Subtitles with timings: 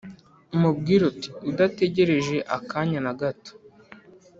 [0.55, 3.51] umubwire uti"udategereje akanya nagato